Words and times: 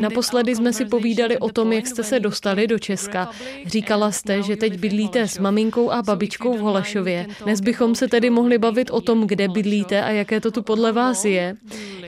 Naposledy 0.00 0.56
jsme 0.56 0.72
si 0.72 0.84
povídali 0.84 1.38
o 1.38 1.48
tom, 1.48 1.72
jak 1.72 1.86
jste 1.86 2.02
se 2.02 2.20
dostali 2.20 2.66
do 2.66 2.78
Česka. 2.78 3.30
Říkala 3.66 4.12
jste, 4.12 4.42
že 4.42 4.56
teď 4.56 4.78
bydlíte 4.78 5.28
s 5.28 5.38
maminkou 5.38 5.90
a 5.90 6.02
babičkou 6.02 6.56
v 6.56 6.60
Holešově. 6.60 7.26
Dnes 7.44 7.60
bychom 7.60 7.94
se 7.94 8.08
tedy 8.08 8.30
mohli 8.30 8.58
bavit 8.58 8.90
o 8.90 9.00
tom, 9.00 9.26
kde 9.26 9.48
bydlíte 9.48 10.02
a 10.02 10.10
jaké 10.10 10.40
to 10.40 10.50
tu 10.50 10.62
podle 10.62 10.92
vás 10.92 11.24
je. 11.24 11.54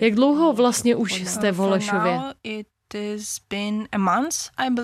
Jak 0.01 0.15
dlouho 0.15 0.53
vlastně 0.53 0.97
už 0.97 1.13
jste 1.13 1.53
v 1.53 1.57
Holešově? 1.57 2.21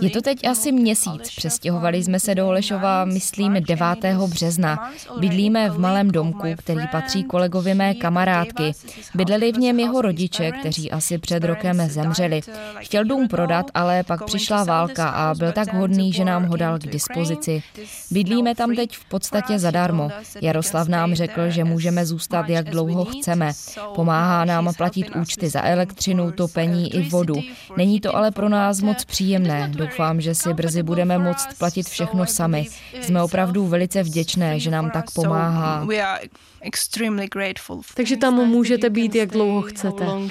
Je 0.01 0.11
to 0.11 0.23
teď 0.23 0.49
asi 0.49 0.73
měsíc. 0.73 1.31
Přestěhovali 1.37 2.05
jsme 2.05 2.21
se 2.21 2.35
do 2.35 2.45
Holešova, 2.45 3.05
myslím, 3.05 3.53
9. 3.53 3.87
března. 4.27 4.93
Bydlíme 5.19 5.71
v 5.71 5.79
malém 5.79 6.11
domku, 6.11 6.47
který 6.57 6.89
patří 6.93 7.25
kolegovi 7.25 7.75
mé 7.75 7.95
kamarádky. 7.95 8.73
Bydleli 9.15 9.53
v 9.53 9.59
něm 9.59 9.81
jeho 9.81 10.03
rodiče, 10.03 10.53
kteří 10.53 10.91
asi 10.91 11.19
před 11.19 11.45
rokem 11.45 11.89
zemřeli. 11.89 12.41
Chtěl 12.79 13.05
dům 13.05 13.29
prodat, 13.29 13.67
ale 13.75 14.03
pak 14.03 14.25
přišla 14.25 14.65
válka 14.65 15.09
a 15.09 15.35
byl 15.35 15.53
tak 15.53 15.75
hodný, 15.75 16.13
že 16.13 16.25
nám 16.25 16.45
ho 16.45 16.57
dal 16.57 16.79
k 16.79 16.87
dispozici. 16.87 17.63
Bydlíme 18.11 18.55
tam 18.55 18.75
teď 18.75 18.97
v 18.97 19.05
podstatě 19.05 19.59
zadarmo. 19.59 20.11
Jaroslav 20.41 20.89
nám 20.89 21.15
řekl, 21.15 21.51
že 21.51 21.65
můžeme 21.65 22.07
zůstat, 22.07 22.49
jak 22.49 22.71
dlouho 22.71 23.05
chceme. 23.05 23.53
Pomáhá 23.95 24.45
nám 24.45 24.75
platit 24.77 25.11
účty 25.17 25.49
za 25.49 25.63
elektřinu, 25.63 26.33
topení 26.33 26.95
i 26.95 27.09
vodu. 27.09 27.35
Není 27.77 27.92
to 28.01 28.17
ale 28.17 28.31
pro 28.31 28.49
nás 28.49 28.81
moc 28.81 29.05
příjemné. 29.05 29.69
Doufám, 29.77 30.21
že 30.21 30.35
si 30.35 30.55
brzy 30.55 30.83
budeme 30.83 31.19
moct 31.19 31.49
platit 31.59 31.89
všechno 31.89 32.27
sami. 32.27 32.67
Jsme 33.01 33.23
opravdu 33.23 33.67
velice 33.67 34.03
vděčné, 34.03 34.61
že 34.61 34.71
nám 34.71 34.91
tak 34.91 35.05
pomáhá. 35.11 35.87
Takže 37.95 38.17
tam 38.17 38.35
můžete 38.35 38.91
být, 38.91 39.15
jak 39.15 39.31
dlouho 39.31 39.63
chcete. 39.63 40.05
Uh, 40.05 40.29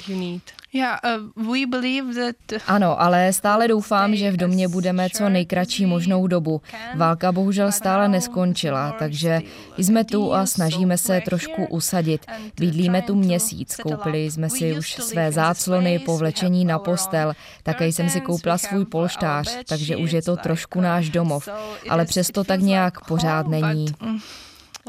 ano, 2.66 3.00
ale 3.02 3.32
stále 3.32 3.68
doufám, 3.68 4.16
že 4.16 4.30
v 4.30 4.36
domě 4.36 4.68
budeme 4.68 5.10
co 5.10 5.28
nejkratší 5.28 5.86
možnou 5.86 6.26
dobu. 6.26 6.60
Válka 6.96 7.32
bohužel 7.32 7.72
stále 7.72 8.08
neskončila, 8.08 8.96
takže 8.98 9.40
jsme 9.78 10.04
tu 10.04 10.34
a 10.34 10.46
snažíme 10.46 10.98
se 10.98 11.20
trošku 11.20 11.66
usadit. 11.66 12.26
Bydlíme 12.60 13.02
tu 13.02 13.14
měsíc, 13.14 13.76
koupili 13.76 14.30
jsme 14.30 14.50
si 14.50 14.78
už 14.78 14.92
své 14.92 15.32
záclony, 15.32 15.98
povlečení 15.98 16.64
na 16.64 16.78
postel, 16.78 17.32
také 17.62 17.86
jsem 17.86 18.10
si 18.10 18.20
koupila 18.20 18.58
svůj 18.58 18.84
polštář, 18.84 19.58
takže 19.68 19.96
už 19.96 20.12
je 20.12 20.22
to 20.22 20.36
trošku 20.36 20.80
náš 20.80 21.10
domov, 21.10 21.48
ale 21.88 22.04
přesto 22.04 22.44
tak 22.44 22.60
nějak 22.60 23.04
pořád 23.06 23.48
není. 23.48 23.86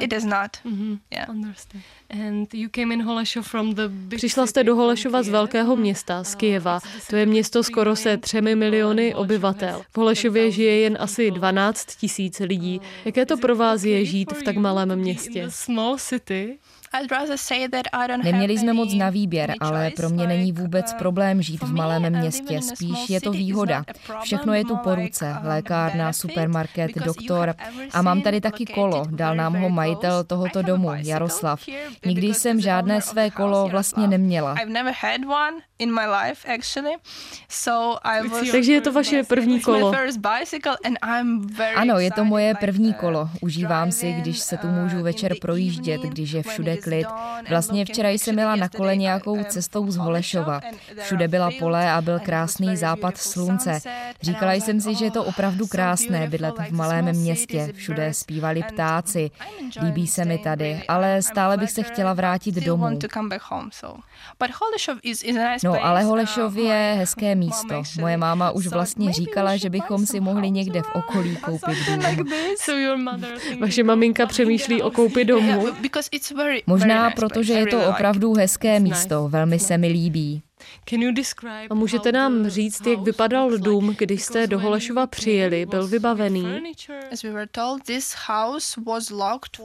It 0.02 0.14
is 0.14 0.24
not. 0.24 0.58
Mm-hmm. 0.66 0.98
Yeah. 1.12 1.30
And 2.10 2.54
you 2.54 2.70
came 2.70 2.94
in 2.94 3.04
Holešov 3.04 3.46
from 3.46 3.74
the 3.74 3.88
big 3.88 4.18
Přišla 4.18 4.48
jste 4.48 4.64
do 4.64 4.76
Holešova 4.76 5.24
z 5.24 5.30
velkého 5.30 5.76
města, 5.76 6.24
z 6.24 6.36
Kijeva. 6.36 6.80
To 7.10 7.16
je 7.16 7.26
město 7.26 7.64
skoro 7.64 7.96
se 7.96 8.18
třemi 8.18 8.56
miliony 8.56 9.16
obyvatel. 9.16 9.84
V 9.92 9.98
Holešově 9.98 10.52
žije 10.52 10.80
jen 10.80 10.98
asi 11.00 11.32
12 11.32 11.86
tisíc 11.86 12.40
lidí. 12.40 12.82
Jaké 13.06 13.26
to 13.26 13.38
pro 13.38 13.56
vás 13.56 13.84
je 13.84 14.06
žít 14.06 14.34
v 14.34 14.44
tak 14.44 14.56
malém 14.56 14.96
městě? 14.96 15.46
Small 15.50 15.98
city. 15.98 16.58
Neměli 18.24 18.58
jsme 18.58 18.74
moc 18.74 18.94
na 18.94 19.10
výběr, 19.10 19.54
ale 19.60 19.92
pro 19.92 20.10
mě 20.10 20.28
není 20.28 20.52
vůbec 20.52 20.94
uh, 20.94 20.98
problém 20.98 21.42
žít 21.42 21.64
v 21.64 21.74
malém 21.74 22.20
městě. 22.20 22.62
Spíš 22.62 23.10
je 23.10 23.22
to 23.22 23.32
výhoda. 23.32 23.84
Všechno 24.22 24.54
je 24.54 24.66
tu 24.66 24.78
po 24.78 24.96
ruce. 24.96 25.36
Um, 25.42 25.48
Lékárna, 25.48 26.14
supermarket, 26.14 26.96
doktor. 26.96 27.56
A 27.94 28.02
mám 28.02 28.22
tady 28.22 28.42
taky 28.42 28.66
kolo. 28.66 29.06
Dal 29.10 29.36
nám 29.36 29.56
ho 29.56 29.70
majitel 29.70 30.24
tohoto 30.24 30.62
domu, 30.62 30.92
Jaroslav. 30.96 31.62
Nikdy 32.06 32.34
jsem 32.34 32.60
žádné 32.62 33.02
své 33.02 33.30
kolo 33.30 33.68
vlastně 33.68 34.08
neměla. 34.08 34.56
Takže 38.52 38.74
je 38.74 38.82
to 38.82 38.92
vaše 38.92 39.24
první 39.24 39.62
kolo. 39.62 39.94
Ano, 41.76 42.00
je 42.00 42.12
to 42.12 42.26
moje 42.26 42.56
první 42.56 42.94
kolo. 42.94 43.30
Užívám 43.42 43.92
si, 43.92 44.14
když 44.14 44.40
se 44.40 44.58
tu 44.58 44.68
můžu 44.68 44.98
uh, 44.98 45.04
večer 45.04 45.36
projíždět, 45.42 46.02
když 46.02 46.32
je 46.32 46.44
všude 46.44 46.78
klid. 46.78 47.08
Vlastně 47.50 47.86
včera 47.86 48.10
jsem 48.10 48.40
jela 48.40 48.56
na 48.56 48.70
kole 48.70 48.96
nějakou 48.96 49.44
cestou 49.44 49.92
z 49.92 49.96
Holešova. 49.96 50.62
Všude 51.02 51.28
byla 51.28 51.50
pole 51.60 51.92
a 51.92 52.02
byl 52.02 52.20
krásný 52.20 52.78
západ 52.78 53.18
slunce. 53.18 53.80
Říkala 54.22 54.54
jsem 54.54 54.82
si, 54.82 54.96
že 54.96 55.06
je 55.06 55.12
to 55.12 55.24
opravdu 55.24 55.68
krásné 55.68 56.28
bydlet 56.28 56.56
v 56.70 56.72
malém 56.72 57.06
městě. 57.06 57.70
Všude 57.76 58.14
zpívali 58.14 58.64
ptáci. 58.64 59.32
Líbí 59.86 60.08
se 60.08 60.26
mi 60.26 60.38
tady, 60.38 60.84
ale 60.88 61.22
stále 61.22 61.58
bych 61.58 61.72
se 61.72 61.84
chtěla 61.84 62.14
vrátit 62.14 62.56
domů. 62.56 62.90
No, 65.64 65.73
ale 65.82 66.04
Holešov 66.04 66.58
je 66.58 66.96
hezké 66.98 67.36
místo. 67.36 67.84
Moje 68.00 68.18
máma 68.18 68.52
už 68.52 68.68
vlastně 68.68 69.14
říkala, 69.14 69.58
že 69.58 69.70
bychom 69.70 70.06
si 70.06 70.20
mohli 70.20 70.52
někde 70.52 70.82
v 70.82 70.96
okolí 70.96 71.36
koupit 71.36 71.78
dům. 71.88 72.28
Vaše 73.60 73.84
maminka 73.84 74.26
přemýšlí 74.26 74.82
o 74.82 74.92
koupi 74.92 75.26
domu. 75.26 75.68
Možná 76.68 77.12
protože 77.12 77.54
je 77.54 77.66
to 77.66 77.90
opravdu 77.90 78.34
hezké 78.34 78.80
místo, 78.80 79.30
velmi 79.30 79.60
se 79.60 79.78
mi 79.78 79.88
líbí. 79.88 80.42
A 81.70 81.74
můžete 81.74 82.12
nám 82.12 82.48
říct, 82.48 82.88
jak 82.88 83.00
vypadal 83.00 83.58
dům, 83.58 83.96
když 83.98 84.24
jste 84.24 84.48
do 84.48 84.60
Holešova 84.60 85.08
přijeli? 85.08 85.66
Byl 85.66 85.88
vybavený? 85.88 86.46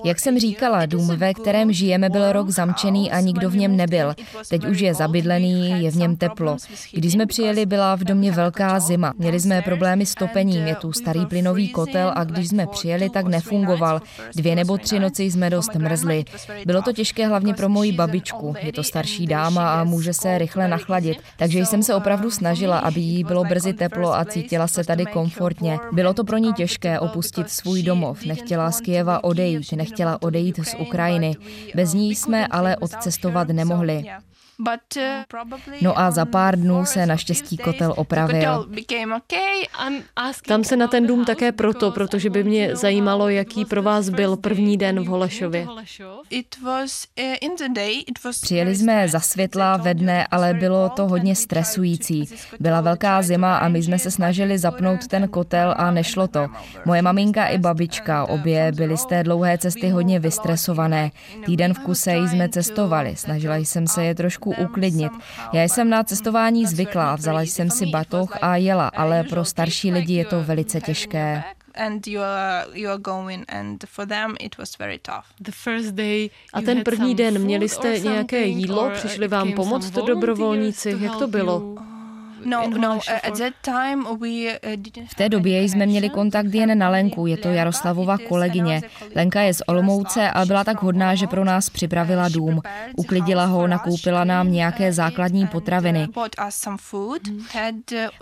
Jak 0.05 0.21
jsem 0.21 0.39
říkala, 0.39 0.87
dům, 0.87 1.09
ve 1.17 1.35
kterém 1.35 1.73
žijeme, 1.73 2.11
byl 2.11 2.33
rok 2.33 2.51
zamčený 2.51 3.13
a 3.13 3.21
nikdo 3.21 3.51
v 3.51 3.57
něm 3.57 3.77
nebyl. 3.77 4.15
Teď 4.49 4.67
už 4.67 4.81
je 4.81 4.95
zabydlený, 4.95 5.85
je 5.85 5.91
v 5.91 5.97
něm 5.97 6.17
teplo. 6.17 6.57
Když 6.93 7.13
jsme 7.13 7.27
přijeli, 7.27 7.67
byla 7.67 7.97
v 7.97 8.05
domě 8.05 8.33
velká 8.33 8.81
zima. 8.81 9.13
Měli 9.19 9.41
jsme 9.41 9.63
problémy 9.63 10.07
s 10.07 10.15
topením, 10.15 10.67
je 10.67 10.75
tu 10.75 10.93
starý 10.93 11.27
plynový 11.27 11.69
kotel 11.69 12.13
a 12.15 12.25
když 12.25 12.49
jsme 12.49 12.67
přijeli, 12.67 13.11
tak 13.11 13.27
nefungoval. 13.27 14.03
Dvě 14.35 14.57
nebo 14.57 14.79
tři 14.79 14.99
noci 14.99 15.23
jsme 15.23 15.51
dost 15.51 15.75
mrzli. 15.75 16.25
Bylo 16.67 16.83
to 16.83 16.93
těžké 16.93 17.27
hlavně 17.27 17.55
pro 17.55 17.69
moji 17.69 17.93
babičku. 17.93 18.55
Je 18.63 18.73
to 18.73 18.83
starší 18.83 19.27
dáma 19.27 19.81
a 19.81 19.85
může 19.85 20.13
se 20.13 20.39
rychle 20.39 20.69
nachladit 20.69 20.88
ochladit, 20.89 21.19
takže 21.37 21.67
jsem 21.67 21.83
se 21.83 21.95
opravdu 21.95 22.31
snažila, 22.31 22.79
aby 22.79 23.01
jí 23.01 23.25
bylo 23.25 23.45
brzy 23.45 23.73
teplo 23.73 24.15
a 24.15 24.25
cítila 24.25 24.67
se 24.67 24.85
tady 24.85 25.07
komfortně. 25.07 25.79
Bylo 25.93 26.15
to 26.15 26.25
pro 26.25 26.39
ní 26.39 26.53
těžké 26.53 27.01
opustit 27.01 27.51
svůj 27.51 27.83
domov, 27.83 28.25
nechtěla 28.25 28.71
z 28.71 28.81
Kijeva 28.81 29.25
odejít, 29.25 29.73
nechtěla 29.73 30.23
odejít 30.23 30.61
z 30.63 30.75
Ukrajiny. 30.75 31.37
Bez 31.75 31.95
ní 31.95 32.15
jsme 32.15 32.47
ale 32.47 32.77
odcestovat 32.77 33.49
nemohli. 33.49 34.05
No 35.81 35.99
a 35.99 36.11
za 36.11 36.25
pár 36.25 36.59
dnů 36.59 36.85
se 36.85 37.07
naštěstí 37.07 37.57
kotel 37.57 37.95
opravil. 37.97 38.69
Tam 40.47 40.65
se 40.65 40.77
na 40.77 40.87
ten 40.87 41.07
dům 41.07 41.25
také 41.25 41.53
proto, 41.53 41.91
protože 41.91 42.31
by 42.31 42.45
mě 42.45 42.77
zajímalo, 42.77 43.29
jaký 43.29 43.65
pro 43.65 43.83
vás 43.83 44.09
byl 44.09 44.37
první 44.37 44.77
den 44.77 45.01
v 45.01 45.07
Holešově. 45.07 45.67
Přijeli 48.43 48.77
jsme 48.77 49.09
za 49.09 49.21
světla 49.21 49.77
ve 49.77 49.95
dne, 49.95 50.27
ale 50.31 50.55
bylo 50.55 50.89
to 50.89 51.09
hodně 51.09 51.35
stresující. 51.35 52.29
Byla 52.61 52.81
velká 52.81 53.23
zima 53.23 53.57
a 53.57 53.69
my 53.69 53.83
jsme 53.83 53.99
se 53.99 54.11
snažili 54.11 54.59
zapnout 54.59 55.07
ten 55.07 55.29
kotel 55.29 55.75
a 55.79 55.91
nešlo 55.91 56.29
to. 56.29 56.47
Moje 56.85 57.03
maminka 57.03 57.47
i 57.47 57.59
babička, 57.59 58.25
obě 58.25 58.73
byly 58.73 58.97
z 58.97 59.07
té 59.07 59.23
dlouhé 59.23 59.59
cesty 59.59 59.89
hodně 59.89 60.21
vystresované. 60.21 61.11
Týden 61.47 61.75
v 61.75 61.79
kuse 61.79 62.17
jsme 62.17 62.49
cestovali, 62.49 63.17
snažila 63.17 63.57
jsem 63.57 63.87
se 63.87 64.05
je 64.05 64.15
trošku 64.15 64.48
trošku 64.49 64.73
uklidnit. 64.73 65.13
Já 65.53 65.63
jsem 65.63 65.91
na 65.91 66.05
cestování 66.05 66.67
zvyklá, 66.67 67.17
vzala 67.17 67.43
jsem 67.43 67.71
si 67.71 67.87
batoh 67.87 68.39
a 68.43 68.57
jela, 68.57 68.89
ale 68.89 69.25
pro 69.25 69.45
starší 69.45 69.93
lidi 69.93 70.15
je 70.15 70.25
to 70.25 70.43
velice 70.43 70.81
těžké. 70.81 71.43
A 76.53 76.61
ten 76.61 76.83
první 76.85 77.15
den 77.15 77.39
měli 77.39 77.69
jste 77.69 77.99
nějaké 77.99 78.45
jídlo? 78.45 78.91
Přišli 78.91 79.29
vám 79.29 79.53
pomoct 79.53 79.91
dobrovolníci? 79.91 80.97
Jak 81.01 81.17
to 81.17 81.27
bylo? 81.27 81.88
No, 82.45 82.71
no, 82.79 82.95
uh, 82.95 83.01
v 85.09 85.15
té 85.15 85.29
době 85.29 85.63
jsme 85.63 85.87
měli 85.87 86.09
kontakt 86.09 86.55
jen 86.55 86.79
na 86.79 86.89
Lenku, 86.89 87.27
je 87.27 87.37
to 87.37 87.49
Jaroslavova 87.49 88.19
kolegyně. 88.19 88.81
Lenka 89.15 89.41
je 89.41 89.55
z 89.55 89.63
Olomouce 89.67 90.31
a 90.31 90.45
byla 90.45 90.65
tak 90.65 90.83
hodná, 90.83 91.15
že 91.15 91.27
pro 91.27 91.45
nás 91.45 91.71
připravila 91.71 92.29
dům. 92.29 92.61
Uklidila 92.97 93.45
ho, 93.45 93.67
nakoupila 93.67 94.25
nám 94.25 94.53
nějaké 94.53 94.93
základní 94.93 95.47
potraviny. 95.47 96.09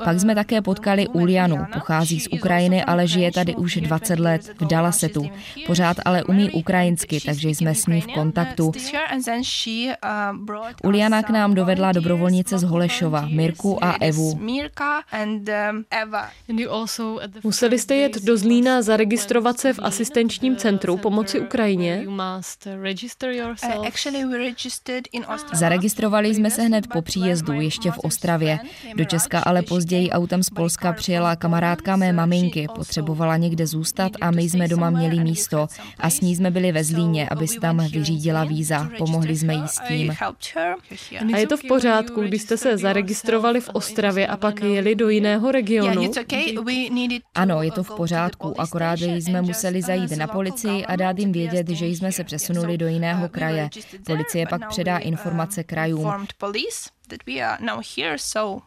Pak 0.05 0.21
jsme 0.21 0.35
také 0.35 0.63
potkali 0.63 1.09
Ulianu, 1.09 1.67
pochází 1.73 2.21
z 2.21 2.29
Ukrajiny, 2.33 2.85
ale 2.85 3.07
žije 3.07 3.33
tady 3.33 3.55
už 3.55 3.77
20 3.77 4.19
let 4.19 4.55
v 4.61 4.67
Dalasetu. 4.67 5.31
Pořád 5.67 5.97
ale 6.05 6.25
umí 6.25 6.51
ukrajinsky, 6.51 7.21
takže 7.21 7.49
jsme 7.49 7.75
s 7.75 7.87
ní 7.87 8.01
v 8.01 8.07
kontaktu. 8.07 8.73
Uliana 10.85 11.23
k 11.23 11.31
nám 11.31 11.55
dovedla 11.55 11.93
dobrovolnice 11.93 12.59
z 12.59 12.63
Holešova, 12.63 13.29
Mirku 13.29 13.85
a 13.85 13.97
Evu. 14.09 14.39
um, 15.49 15.85
Museli 17.45 17.79
jste 17.79 17.95
jet 17.95 18.25
do 18.25 18.37
Zlína 18.37 18.83
zaregistrovat 18.83 19.61
se 19.61 19.73
v 19.73 19.79
asistenčním 19.83 20.57
centru 20.57 20.97
pomoci 20.97 21.41
Ukrajině? 21.41 22.07
Zaregistrovali 25.53 26.35
jsme 26.35 26.51
se 26.51 26.63
hned 26.63 26.87
po 26.87 27.03
příjezdu, 27.03 27.53
ještě 27.53 27.91
v 27.91 27.99
Ostravě. 27.99 28.59
Do 28.97 29.05
Česka 29.05 29.41
ale 29.41 29.63
později 29.63 30.11
autem 30.11 30.43
z 30.43 30.51
Polska 30.51 30.93
přijela 30.93 31.37
kamarádka 31.37 31.97
mé 31.97 32.13
maminky, 32.13 32.67
potřebovala 32.75 33.37
někde 33.37 33.67
zůstat 33.67 34.13
a 34.21 34.31
my 34.31 34.43
jsme 34.43 34.69
doma 34.69 34.91
měli 34.91 35.21
místo. 35.21 35.67
A 35.99 36.11
s 36.11 36.21
ní 36.21 36.37
jsme 36.37 36.51
byli 36.51 36.73
ve 36.73 36.85
Zlíně, 36.85 37.29
aby 37.29 37.49
si 37.49 37.61
tam 37.61 37.89
vyřídila 37.89 38.45
víza. 38.45 38.89
Pomohli 38.99 39.37
jsme 39.37 39.55
jí 39.55 39.63
s 39.67 39.81
tím. 39.89 40.15
A 41.35 41.39
je 41.39 41.47
to 41.47 41.57
v 41.57 41.63
pořádku, 41.69 42.23
když 42.23 42.43
jste 42.43 42.57
se 42.57 42.79
zaregistrovali 42.79 43.61
v 43.61 43.69
Ostravě 43.69 43.96
a 44.29 44.37
pak 44.37 44.63
jeli 44.63 44.95
do 44.95 45.09
jiného 45.09 45.53
regionu? 45.53 46.13
Ano, 47.35 47.63
je 47.63 47.73
to 47.73 47.83
v 47.83 47.91
pořádku, 47.91 48.61
akorát 48.61 49.01
jsme 49.01 49.43
museli 49.43 49.83
zajít 49.83 50.17
na 50.17 50.27
policii 50.27 50.87
a 50.87 50.97
dát 50.97 51.19
jim 51.19 51.33
vědět, 51.33 51.69
že 51.69 51.87
jsme 51.87 52.13
se 52.13 52.25
přesunuli 52.25 52.79
do 52.79 52.87
jiného 52.87 53.29
kraje. 53.29 53.71
Policie 54.07 54.47
pak 54.47 54.69
předá 54.69 54.99
informace 54.99 55.65
krajům. 55.65 56.27
So 58.19 58.63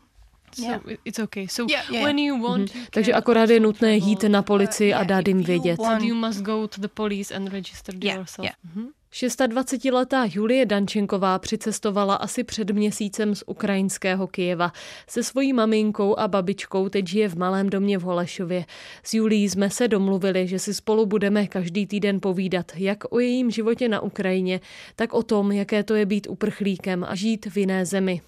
it's 1.05 1.19
okay. 1.19 1.47
So 1.47 1.71
yeah, 1.71 1.89
yeah. 1.91 2.05
when 2.05 2.19
you 2.19 2.41
want, 2.41 2.69
mm-hmm. 2.69 2.87
Takže 2.91 3.13
akorát 3.13 3.49
je 3.49 3.59
nutné 3.59 3.97
jít 3.97 4.23
na 4.23 4.41
policii 4.41 4.93
a 4.93 5.03
dát 5.03 5.27
jim 5.27 5.43
vědět. 5.43 5.79
You 6.01 6.15
must 6.15 6.41
go 6.41 6.67
to 6.67 6.81
the 6.81 6.87
police 6.87 7.35
and 7.35 7.47
register 7.47 7.95
yourself. 7.95 8.45
Yeah. 8.45 8.55
Mm-hmm. 8.65 8.87
26-letá 9.11 10.29
Julie 10.31 10.65
Dančenková 10.65 11.39
přicestovala 11.39 12.15
asi 12.15 12.43
před 12.43 12.69
měsícem 12.69 13.35
z 13.35 13.43
ukrajinského 13.47 14.27
Kijeva. 14.27 14.71
Se 15.07 15.23
svojí 15.23 15.53
maminkou 15.53 16.19
a 16.19 16.27
babičkou 16.27 16.89
teď 16.89 17.07
žije 17.07 17.29
v 17.29 17.35
malém 17.35 17.69
domě 17.69 17.97
v 17.97 18.01
Holešově. 18.01 18.65
S 19.03 19.13
Julí 19.13 19.49
jsme 19.49 19.69
se 19.69 19.87
domluvili, 19.87 20.47
že 20.47 20.59
si 20.59 20.73
spolu 20.73 21.05
budeme 21.05 21.47
každý 21.47 21.87
týden 21.87 22.19
povídat 22.21 22.71
jak 22.75 23.13
o 23.13 23.19
jejím 23.19 23.51
životě 23.51 23.89
na 23.89 23.99
Ukrajině, 23.99 24.59
tak 24.95 25.13
o 25.13 25.23
tom, 25.23 25.51
jaké 25.51 25.83
to 25.83 25.95
je 25.95 26.05
být 26.05 26.27
uprchlíkem 26.29 27.05
a 27.09 27.15
žít 27.15 27.45
v 27.45 27.57
jiné 27.57 27.85
zemi. 27.85 28.21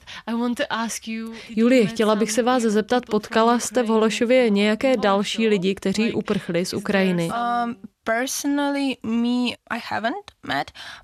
Julie, 1.50 1.86
chtěla 1.86 2.16
bych 2.16 2.31
se 2.31 2.44
vás 2.44 2.63
zeptat, 2.63 3.06
potkala 3.06 3.60
jste 3.60 3.84
v 3.84 3.88
Holešově 3.88 4.50
nějaké 4.50 4.98
další 4.98 5.48
lidi, 5.48 5.75
kteří 5.75 6.12
uprchli 6.12 6.66
z 6.66 6.74
Ukrajiny? 6.74 7.30
Um, 7.66 7.75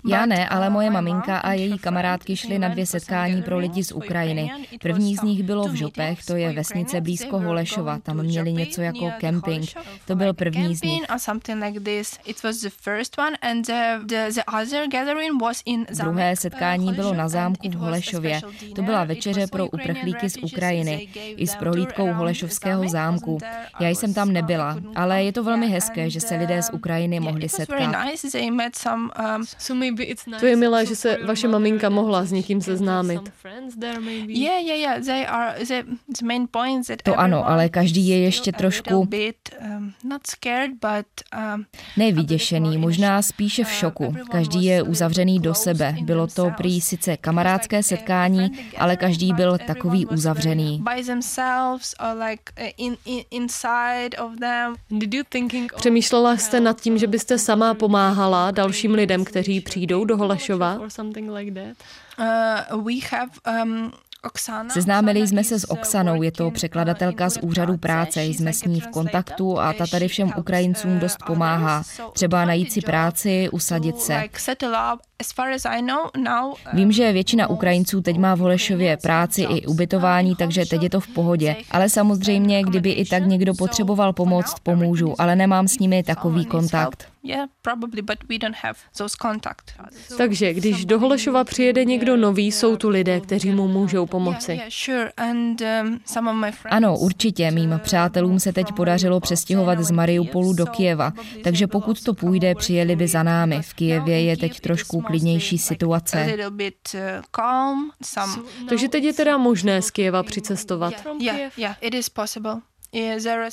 já 0.08 0.26
ne, 0.26 0.48
ale 0.48 0.70
moje 0.70 0.90
maminka 0.90 1.38
a 1.38 1.52
její 1.52 1.78
kamarádky 1.78 2.36
šly 2.36 2.58
na 2.58 2.68
dvě 2.68 2.86
setkání 2.86 3.42
pro 3.42 3.58
lidi 3.58 3.84
z 3.84 3.92
Ukrajiny. 3.92 4.50
První 4.82 5.16
z 5.16 5.22
nich 5.22 5.42
bylo 5.42 5.68
v 5.68 5.74
Žopech, 5.74 6.24
to 6.24 6.36
je 6.36 6.52
vesnice 6.52 7.00
blízko 7.00 7.38
Holešova, 7.38 7.98
tam 7.98 8.22
měli 8.22 8.52
něco 8.52 8.82
jako 8.82 9.12
camping. 9.20 9.70
To 10.06 10.16
byl 10.16 10.34
první 10.34 10.76
z 10.76 10.82
nich. 10.82 11.02
Druhé 16.02 16.36
setkání 16.36 16.92
bylo 16.92 17.14
na 17.14 17.28
zámku 17.28 17.68
v 17.68 17.74
Holešově. 17.74 18.40
To 18.74 18.82
byla 18.82 19.04
večeře 19.04 19.46
pro 19.46 19.66
uprchlíky 19.66 20.30
z 20.30 20.36
Ukrajiny, 20.42 21.08
i 21.14 21.46
s 21.46 21.56
prohlídkou 21.56 22.12
Holešovského 22.12 22.88
zámku. 22.88 23.38
Já 23.80 23.88
jsem 23.88 24.14
tam 24.14 24.32
nebyla, 24.32 24.76
ale 24.96 25.24
je 25.24 25.32
to 25.32 25.44
velmi 25.44 25.68
hezké, 25.68 26.10
že 26.10 26.20
se 26.20 26.36
lidé 26.36 26.62
z 26.62 26.70
Ukrajiny 26.70 26.97
Ukrajiny 26.98 27.20
mohli 27.20 27.48
setkat. 27.48 27.78
Um, 27.78 29.44
to 30.40 30.46
je 30.46 30.56
milé, 30.56 30.86
že 30.86 30.96
se 30.96 31.16
vaše 31.24 31.48
maminka 31.48 31.88
mohla 31.88 32.24
s 32.24 32.32
někým 32.32 32.60
seznámit. 32.60 33.20
To 37.02 37.18
ano, 37.20 37.48
ale 37.48 37.68
každý 37.68 38.08
je 38.08 38.18
ještě 38.18 38.52
trošku 38.52 39.00
um, 39.00 39.08
um, 41.54 41.66
nevyděšený, 41.96 42.78
možná 42.78 43.22
spíše 43.22 43.64
v 43.64 43.66
uh, 43.66 43.72
šoku. 43.72 44.14
Každý 44.30 44.64
je 44.64 44.82
uzavřený 44.82 45.40
do 45.40 45.54
sebe. 45.54 45.96
Bylo 46.02 46.26
to 46.26 46.50
prý 46.56 46.80
sice 46.80 47.16
kamarádské 47.16 47.82
setkání, 47.82 48.50
ale 48.78 48.96
každý 48.96 49.32
byl 49.32 49.58
takový 49.66 50.06
uzavřený. 50.06 50.78
Uh, 50.78 50.84
Přemýšlela 55.76 56.36
jste 56.36 56.60
nad 56.60 56.80
tím, 56.80 56.98
že 56.98 57.06
byste 57.06 57.38
sama 57.38 57.74
pomáhala 57.74 58.50
dalším 58.50 58.94
lidem, 58.94 59.24
kteří 59.24 59.60
přijdou 59.60 60.04
do 60.04 60.16
Holešova? 60.16 60.78
Seznámili 64.68 65.26
jsme 65.26 65.44
se 65.44 65.58
s 65.58 65.70
Oksanou, 65.70 66.22
je 66.22 66.32
to 66.32 66.50
překladatelka 66.50 67.30
z 67.30 67.38
úřadu 67.42 67.76
práce, 67.76 68.24
jsme 68.24 68.52
s 68.52 68.64
ní 68.64 68.80
v 68.80 68.88
kontaktu 68.88 69.58
a 69.60 69.72
ta 69.72 69.86
tady 69.86 70.08
všem 70.08 70.32
Ukrajincům 70.36 70.98
dost 70.98 71.18
pomáhá. 71.26 71.82
Třeba 72.12 72.44
najít 72.44 72.72
si 72.72 72.80
práci, 72.80 73.48
usadit 73.52 74.00
se. 74.00 74.24
Vím, 76.72 76.92
že 76.92 77.12
většina 77.12 77.46
Ukrajinců 77.50 78.00
teď 78.00 78.18
má 78.18 78.34
v 78.34 78.38
Holešově 78.38 78.96
práci 78.96 79.42
i 79.42 79.66
ubytování, 79.66 80.36
takže 80.36 80.66
teď 80.66 80.82
je 80.82 80.90
to 80.90 81.00
v 81.00 81.08
pohodě. 81.08 81.56
Ale 81.70 81.88
samozřejmě, 81.88 82.62
kdyby 82.62 82.90
i 82.90 83.04
tak 83.04 83.26
někdo 83.26 83.54
potřeboval 83.54 84.12
pomoc, 84.12 84.54
pomůžu, 84.62 85.20
ale 85.20 85.36
nemám 85.36 85.68
s 85.68 85.78
nimi 85.78 86.02
takový 86.02 86.44
kontakt. 86.44 87.08
Takže 90.16 90.54
když 90.54 90.84
do 90.84 90.98
Holešova 90.98 91.44
přijede 91.44 91.84
někdo 91.84 92.16
nový, 92.16 92.52
jsou 92.52 92.76
tu 92.76 92.88
lidé, 92.88 93.20
kteří 93.20 93.50
mu 93.50 93.68
můžou 93.68 94.06
pomoci. 94.06 94.60
Um, 95.30 95.56
ano, 96.70 96.98
určitě. 96.98 97.50
Mým 97.50 97.80
přátelům 97.82 98.40
se 98.40 98.52
teď 98.52 98.72
podařilo 98.72 99.20
přestěhovat 99.20 99.80
z 99.80 99.90
Mariupolu 99.90 100.52
do 100.52 100.66
Kijeva, 100.66 101.12
takže 101.44 101.66
pokud 101.66 102.02
to 102.02 102.14
půjde, 102.14 102.54
přijeli 102.54 102.96
by 102.96 103.08
za 103.08 103.22
námi. 103.22 103.62
V 103.62 103.74
Kijevě 103.74 104.22
je 104.22 104.36
teď 104.36 104.60
trošku 104.60 105.00
klidnější 105.08 105.58
situace. 105.58 106.36
Uh, 106.38 106.98
takže 108.68 108.88
teď 108.88 109.04
je 109.04 109.12
teda 109.12 109.38
možné 109.38 109.82
z 109.82 109.90
Kijeva 109.90 110.22
přicestovat. 110.22 110.94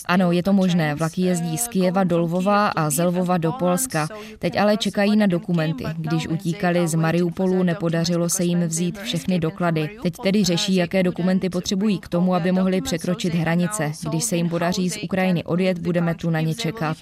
Ano, 0.06 0.32
je 0.32 0.44
to 0.44 0.54
možné. 0.54 0.96
Vlaky 0.96 1.22
jezdí 1.22 1.58
z 1.58 1.68
Kijeva 1.68 2.04
do 2.04 2.20
Lvova 2.20 2.68
a 2.68 2.90
z 2.90 3.04
Lvova 3.04 3.38
do 3.38 3.52
Polska. 3.52 4.08
Teď 4.40 4.58
ale 4.58 4.78
čekají 4.78 5.16
na 5.16 5.26
dokumenty. 5.28 5.84
Když 5.98 6.28
utíkali 6.28 6.88
z 6.88 6.96
Mariupolu, 6.96 7.64
nepodařilo 7.64 8.30
se 8.30 8.44
jim 8.44 8.62
vzít 8.68 9.00
všechny 9.00 9.40
doklady. 9.40 9.98
Teď 10.02 10.14
tedy 10.24 10.44
řeší, 10.44 10.76
jaké 10.76 11.04
dokumenty 11.04 11.50
potřebují 11.50 12.00
k 12.00 12.08
tomu, 12.08 12.36
aby 12.36 12.52
mohli 12.52 12.82
překročit 12.82 13.34
hranice. 13.34 13.92
Když 14.10 14.24
se 14.24 14.36
jim 14.36 14.50
podaří 14.50 14.90
z 14.90 15.04
Ukrajiny 15.04 15.44
odjet, 15.44 15.80
budeme 15.80 16.16
tu 16.16 16.30
na 16.30 16.42
ně 16.42 16.56
čekat. 16.56 16.98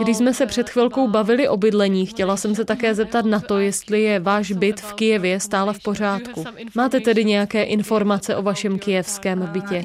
Když 0.00 0.16
jsme 0.16 0.34
se 0.34 0.46
před 0.46 0.70
chvilkou 0.70 1.08
bavili 1.08 1.48
o 1.48 1.56
bydlení, 1.56 2.06
chtěla 2.06 2.36
jsem 2.36 2.54
se 2.54 2.64
také 2.64 2.94
zeptat 2.94 3.24
na 3.24 3.40
to, 3.40 3.58
jestli 3.58 4.02
je 4.02 4.20
váš 4.20 4.52
byt 4.52 4.80
v 4.80 4.94
Kijevě 4.94 5.40
stále 5.40 5.74
v 5.74 5.82
pořádku. 5.82 6.44
Máte 6.74 7.00
tedy 7.00 7.24
nějaké 7.24 7.62
informace 7.62 8.36
o 8.36 8.42
vašem 8.42 8.78
kijevském 8.78 9.46
bytě? 9.52 9.82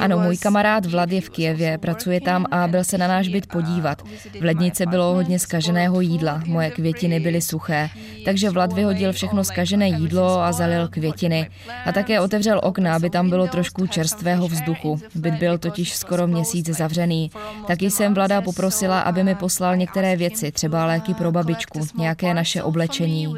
Ano, 0.00 0.18
můj 0.18 0.36
kamarád 0.36 0.86
Vlad 0.86 1.10
je 1.10 1.20
v 1.20 1.30
Kijevě, 1.30 1.78
pracuje 1.78 2.20
tam 2.20 2.46
a 2.50 2.68
byl 2.68 2.84
se 2.84 2.98
na 2.98 3.08
náš 3.08 3.28
byt 3.28 3.46
podívat. 3.46 4.02
V 4.40 4.44
lednici 4.44 4.86
bylo 4.86 5.14
hodně 5.14 5.38
skaženého 5.38 6.00
jídla, 6.00 6.42
moje 6.46 6.70
květiny 6.70 7.20
byly 7.20 7.40
suché, 7.40 7.88
takže 8.24 8.50
Vlad 8.50 8.72
vyhodil 8.72 9.12
všechno 9.12 9.44
skažené 9.44 9.88
jídlo 9.88 10.42
a 10.42 10.52
zalil 10.52 10.88
květiny. 10.88 11.50
A 11.84 11.92
také 11.92 12.20
otevřel 12.20 12.60
okna, 12.62 12.94
aby 12.94 13.10
tam 13.10 13.28
bylo 13.28 13.46
trošku 13.46 13.86
čerstvého 13.86 14.48
vzduchu. 14.48 15.00
Byt 15.14 15.34
byl 15.34 15.58
totiž 15.58 15.96
skoro 15.96 16.11
skoro 16.12 16.26
měsíc 16.26 16.66
zavřený. 16.66 17.30
Taky 17.66 17.90
jsem 17.90 18.14
Vlada 18.14 18.42
poprosila, 18.42 19.00
aby 19.00 19.24
mi 19.24 19.34
poslal 19.34 19.76
některé 19.76 20.16
věci, 20.16 20.52
třeba 20.52 20.86
léky 20.86 21.14
pro 21.14 21.32
babičku, 21.32 21.86
nějaké 21.94 22.34
naše 22.34 22.62
oblečení. 22.62 23.34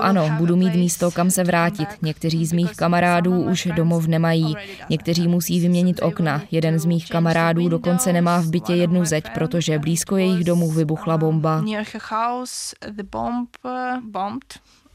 Ano, 0.00 0.30
budu 0.38 0.56
mít 0.56 0.74
místo, 0.74 1.10
kam 1.10 1.30
se 1.30 1.44
vrátit. 1.44 1.88
Někteří 2.02 2.46
z 2.46 2.52
mých 2.52 2.72
kamarádů 2.76 3.42
už 3.42 3.68
domov 3.74 4.06
nemají. 4.06 4.54
Někteří 4.90 5.28
musí 5.28 5.60
vyměnit 5.60 6.02
okna. 6.02 6.42
Jeden 6.50 6.78
z 6.78 6.84
mých 6.84 7.08
kamarádů 7.08 7.68
dokonce 7.68 8.12
nemá 8.12 8.40
v 8.40 8.50
bytě 8.50 8.74
jednu 8.74 9.04
zeď, 9.04 9.24
protože 9.34 9.78
blízko 9.78 10.16
jejich 10.16 10.44
domů 10.44 10.70
vybuchla 10.70 11.18
bomba. 11.18 11.62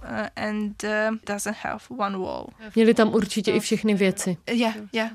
Uh, 0.10 0.28
and 0.36 0.84
uh, 0.84 1.18
doesn't 1.28 1.58
have 1.64 1.80
one 1.98 2.18
wall. 2.18 2.46
Měli 2.76 2.94
tam 2.94 3.14
určitě 3.14 3.52
i 3.52 3.60
všechny 3.60 3.94
věci. 3.94 4.38
Yeah, 4.52 4.76
yeah. 4.94 5.12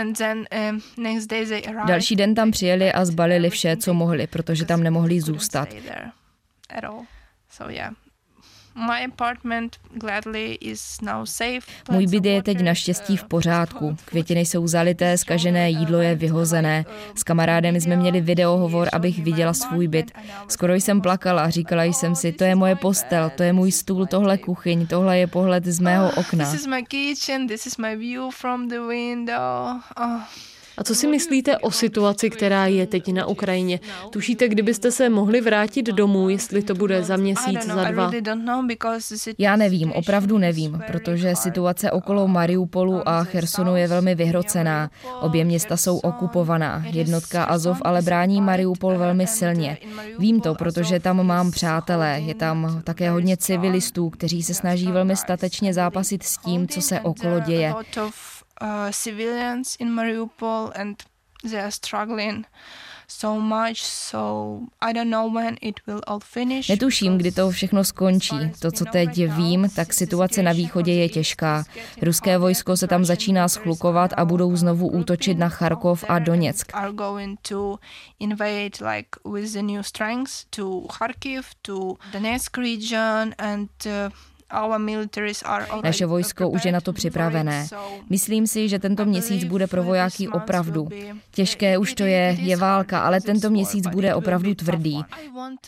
And 0.00 0.18
then 0.18 0.46
um, 0.70 0.82
next 0.96 1.26
day 1.26 1.46
they 1.46 1.62
arrived. 1.66 1.88
Další 1.88 2.16
den 2.16 2.34
tam 2.34 2.50
přijeli 2.50 2.92
a 2.92 3.04
zbalili 3.04 3.50
vše, 3.50 3.76
co 3.76 3.94
mohli, 3.94 4.26
protože 4.26 4.64
tam 4.64 4.82
nemohli 4.82 5.20
zůstat. 5.20 5.68
So 7.50 7.72
yeah. 7.72 7.94
Můj 11.90 12.06
byt 12.06 12.24
je 12.24 12.42
teď 12.42 12.60
naštěstí 12.60 13.16
v 13.16 13.24
pořádku. 13.24 13.96
Květiny 14.04 14.40
jsou 14.40 14.66
zalité, 14.66 15.18
skažené 15.18 15.70
jídlo 15.70 15.98
je 15.98 16.14
vyhozené. 16.14 16.84
S 17.14 17.22
kamarádem 17.22 17.76
jsme 17.76 17.96
měli 17.96 18.20
videohovor, 18.20 18.88
abych 18.92 19.22
viděla 19.22 19.54
svůj 19.54 19.88
byt. 19.88 20.10
Skoro 20.48 20.74
jsem 20.74 21.00
plakala, 21.00 21.50
říkala 21.50 21.84
jsem 21.84 22.14
si, 22.14 22.32
to 22.32 22.44
je 22.44 22.54
moje 22.54 22.76
postel, 22.76 23.30
to 23.36 23.42
je 23.42 23.52
můj 23.52 23.72
stůl, 23.72 24.06
tohle 24.06 24.38
kuchyň, 24.38 24.86
tohle 24.86 25.18
je 25.18 25.26
pohled 25.26 25.64
z 25.64 25.80
mého 25.80 26.10
okna. 26.10 26.44
A 30.78 30.84
co 30.84 30.94
si 30.94 31.06
myslíte 31.06 31.58
o 31.58 31.70
situaci, 31.70 32.30
která 32.30 32.66
je 32.66 32.86
teď 32.86 33.12
na 33.12 33.26
Ukrajině? 33.26 33.80
Tušíte, 34.10 34.48
kdybyste 34.48 34.90
se 34.90 35.08
mohli 35.08 35.40
vrátit 35.40 35.86
domů, 35.86 36.28
jestli 36.28 36.62
to 36.62 36.74
bude 36.74 37.02
za 37.04 37.16
měsíc, 37.16 37.66
za 37.66 37.84
dva? 37.84 38.10
Já 39.38 39.56
nevím, 39.56 39.92
opravdu 39.92 40.38
nevím, 40.38 40.82
protože 40.86 41.36
situace 41.36 41.90
okolo 41.90 42.28
Mariupolu 42.28 43.08
a 43.08 43.24
Chersonu 43.24 43.76
je 43.76 43.88
velmi 43.88 44.14
vyhrocená. 44.14 44.90
Obě 45.20 45.44
města 45.44 45.76
jsou 45.76 45.98
okupovaná. 45.98 46.84
Jednotka 46.92 47.44
Azov 47.44 47.78
ale 47.82 48.02
brání 48.02 48.40
Mariupol 48.40 48.98
velmi 48.98 49.26
silně. 49.26 49.78
Vím 50.18 50.40
to, 50.40 50.54
protože 50.54 51.00
tam 51.00 51.26
mám 51.26 51.50
přátelé. 51.50 52.20
Je 52.24 52.34
tam 52.34 52.80
také 52.84 53.10
hodně 53.10 53.36
civilistů, 53.36 54.10
kteří 54.10 54.42
se 54.42 54.54
snaží 54.54 54.92
velmi 54.92 55.16
statečně 55.16 55.74
zápasit 55.74 56.22
s 56.22 56.38
tím, 56.38 56.68
co 56.68 56.80
se 56.80 57.00
okolo 57.00 57.40
děje 57.40 57.74
uh, 58.60 58.90
civilians 58.90 59.76
in 59.78 59.94
Mariupol 59.94 60.72
and 60.74 61.02
they 61.50 61.60
are 61.60 61.70
struggling 61.70 62.44
so 63.08 63.40
much, 63.40 63.82
so 63.82 64.60
I 64.80 64.92
don't 64.92 65.10
know 65.10 65.28
when 65.28 65.56
it 65.62 65.80
will 65.86 66.00
all 66.06 66.20
finish. 66.20 66.68
Netuším, 66.68 67.18
kdy 67.18 67.32
to 67.32 67.50
všechno 67.50 67.84
skončí. 67.84 68.36
To, 68.58 68.72
co 68.72 68.84
teď 68.84 69.16
vím, 69.36 69.68
tak 69.76 69.92
situace 69.92 70.42
na 70.42 70.52
východě 70.52 70.92
je 70.92 71.08
těžká. 71.08 71.64
Ruské 72.02 72.38
vojsko 72.38 72.76
se 72.76 72.86
tam 72.86 73.04
začíná 73.04 73.48
schlukovat 73.48 74.10
a 74.16 74.24
budou 74.24 74.56
znovu 74.56 74.88
útočit 74.88 75.38
na 75.38 75.48
Charkov 75.48 76.04
a 76.08 76.18
Doněck. 76.18 76.72
Kharkiv, 80.92 81.46
to 81.62 81.94
Donetsk 82.12 82.58
region 82.58 83.34
and 83.38 83.70
uh, 83.86 84.12
naše 85.84 86.06
vojsko 86.06 86.48
už 86.48 86.64
je 86.64 86.72
na 86.72 86.80
to 86.80 86.92
připravené. 86.92 87.66
Myslím 88.10 88.46
si, 88.46 88.68
že 88.68 88.78
tento 88.78 89.04
měsíc 89.04 89.44
bude 89.44 89.66
pro 89.66 89.82
vojáky 89.82 90.28
opravdu. 90.28 90.88
Těžké 91.30 91.78
už 91.78 91.94
to 91.94 92.02
je, 92.02 92.36
je 92.38 92.56
válka, 92.56 93.00
ale 93.00 93.20
tento 93.20 93.50
měsíc 93.50 93.86
bude 93.86 94.14
opravdu 94.14 94.54
tvrdý. 94.54 95.02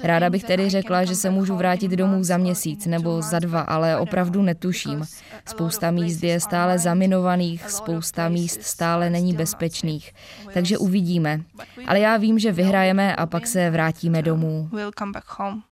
Ráda 0.04 0.30
bych 0.30 0.44
tedy 0.44 0.70
řekla, 0.70 1.04
že 1.04 1.14
se 1.14 1.30
můžu 1.30 1.56
vrátit 1.56 1.90
domů 1.90 2.24
za 2.24 2.36
měsíc 2.36 2.86
nebo 2.86 3.22
za 3.22 3.38
dva, 3.38 3.60
ale 3.60 3.96
opravdu 3.96 4.42
netuším. 4.42 5.04
Spousta 5.46 5.90
míst 5.90 6.22
je 6.22 6.40
stále 6.40 6.78
zaminovaných, 6.78 7.70
spousta 7.70 8.28
míst 8.28 8.62
stále 8.62 9.10
není 9.10 9.34
bezpečných. 9.34 10.12
Takže 10.54 10.78
uvidíme. 10.78 11.40
Ale 11.86 12.00
já 12.00 12.16
vím, 12.16 12.38
že 12.38 12.52
vyhrajeme 12.52 13.16
a 13.16 13.26
pak 13.26 13.46
se 13.46 13.70
vrátíme 13.70 14.22
domů. 14.22 14.70